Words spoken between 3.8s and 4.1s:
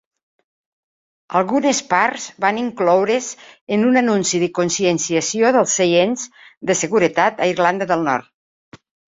un